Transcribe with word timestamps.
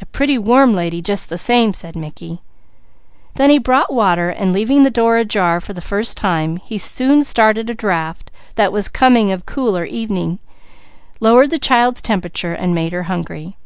"A 0.00 0.06
pretty 0.06 0.38
warm 0.38 0.74
lady, 0.74 1.00
just 1.00 1.28
the 1.28 1.38
same," 1.38 1.72
said 1.72 1.94
Mickey. 1.94 2.40
Then 3.36 3.48
he 3.48 3.58
brought 3.60 3.92
water 3.92 4.28
and 4.28 4.52
leaving 4.52 4.82
the 4.82 4.90
door 4.90 5.18
ajar 5.18 5.60
for 5.60 5.72
the 5.72 5.80
first 5.80 6.16
time, 6.16 6.56
he 6.56 6.78
soon 6.78 7.22
started 7.22 7.70
a 7.70 7.74
draft; 7.76 8.32
that 8.56 8.72
with 8.72 8.86
the 8.86 8.90
coming 8.90 9.30
of 9.30 9.46
cooler 9.46 9.84
evening 9.84 10.40
lowered 11.20 11.50
the 11.50 11.60
child's 11.60 12.02
temperature, 12.02 12.54
and 12.54 12.74
made 12.74 12.90
her 12.92 13.04
hungry. 13.04 13.56